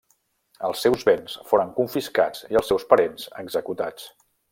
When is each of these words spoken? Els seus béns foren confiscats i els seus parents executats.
Els 0.69 0.79
seus 0.85 1.03
béns 1.09 1.35
foren 1.51 1.69
confiscats 1.79 2.41
i 2.55 2.59
els 2.61 2.73
seus 2.73 2.87
parents 2.95 3.29
executats. 3.45 4.09